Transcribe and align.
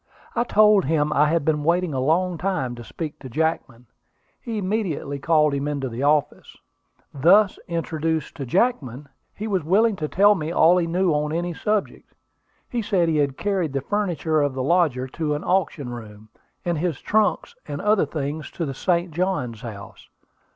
I 0.35 0.45
told 0.45 0.85
him 0.85 1.13
I 1.13 1.27
had 1.27 1.45
been 1.45 1.63
waiting 1.63 1.93
a 1.93 1.99
long 1.99 2.39
time 2.39 2.73
to 2.73 2.83
speak 2.83 3.19
to 3.19 3.29
Jackman. 3.29 3.85
He 4.41 4.57
immediately 4.57 5.19
called 5.19 5.53
him 5.53 5.67
into 5.67 5.89
the 5.89 6.01
office. 6.01 6.57
"Thus 7.13 7.59
introduced 7.67 8.33
to 8.37 8.45
Jackman, 8.47 9.09
he 9.35 9.47
was 9.47 9.63
willing 9.63 9.95
to 9.97 10.07
tell 10.07 10.33
me 10.33 10.51
all 10.51 10.77
he 10.77 10.87
knew 10.87 11.11
on 11.11 11.31
any 11.31 11.53
subject. 11.53 12.15
He 12.67 12.81
said 12.81 13.09
he 13.09 13.17
had 13.17 13.37
carried 13.37 13.73
the 13.73 13.81
furniture 13.81 14.41
of 14.41 14.55
the 14.55 14.63
lodger 14.63 15.05
to 15.09 15.35
an 15.35 15.43
auction 15.43 15.89
room, 15.89 16.29
and 16.65 16.79
his 16.79 16.99
trunks 16.99 17.53
and 17.67 17.79
other 17.79 18.07
things 18.07 18.49
to 18.53 18.65
the 18.65 18.73
St. 18.73 19.11
Johns 19.11 19.61
House. 19.61 20.09